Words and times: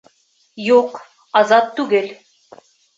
Юҡ, 0.69 0.97
Азат 1.43 1.71
түгел 1.79 2.13